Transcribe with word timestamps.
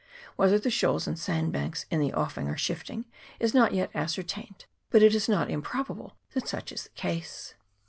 Whether 0.35 0.57
the 0.57 0.71
shoals 0.71 1.05
and 1.05 1.13
sand 1.19 1.51
banks 1.53 1.85
in 1.91 1.99
the 1.99 2.11
offing 2.11 2.47
are 2.49 2.57
shifting 2.57 3.05
is 3.39 3.53
not 3.53 3.71
yet 3.75 3.91
ascertained, 3.93 4.65
but 4.89 5.03
it 5.03 5.13
is 5.13 5.29
not 5.29 5.51
improbable 5.51 6.17
that 6.33 6.47
such 6.47 6.71
is 6.71 6.85
the 6.85 6.89
case. 6.95 7.53